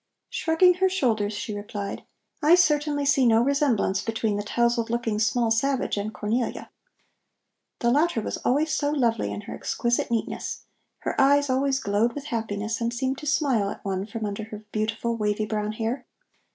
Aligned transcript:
Shrugging 0.31 0.73
her 0.81 0.89
shoulders, 0.89 1.31
she 1.33 1.53
replied: 1.53 2.05
"I 2.41 2.55
certainly 2.55 3.05
see 3.05 3.23
no 3.23 3.39
resemblance 3.43 4.01
between 4.01 4.35
the 4.35 4.41
tousled 4.41 4.89
looking 4.89 5.19
small 5.19 5.51
savage 5.51 5.95
and 5.95 6.11
Cornelia. 6.11 6.71
The 7.81 7.91
latter 7.91 8.19
always 8.19 8.43
was 8.69 8.73
so 8.73 8.89
lovely 8.89 9.31
in 9.31 9.41
her 9.41 9.53
exquisite 9.53 10.09
neatness. 10.09 10.61
Her 11.01 11.21
eyes 11.21 11.51
always 11.51 11.79
glowed 11.79 12.13
with 12.13 12.25
happiness 12.33 12.81
and 12.81 12.91
seemed 12.91 13.19
to 13.19 13.27
smile 13.27 13.69
at 13.69 13.85
one 13.85 14.07
from 14.07 14.25
under 14.25 14.45
her 14.45 14.63
beautiful, 14.71 15.15
wavy 15.17 15.45
brown 15.45 15.73
hair. 15.73 16.07